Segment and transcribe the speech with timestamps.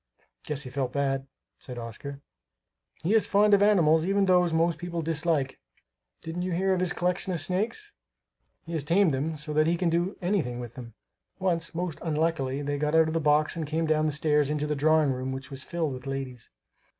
[0.45, 1.27] '""Guess he felt bad,"
[1.59, 2.21] said Oscar.
[3.03, 5.59] "He is fond of animals, even those most people dislike.
[6.23, 7.93] Didn't you hear of his collection of snakes?
[8.65, 10.95] He has tamed them so that he can do anything with them.
[11.37, 14.73] Once, most unluckily, they got out of the box and came down stairs into the
[14.75, 16.49] drawing room which was filled with ladies."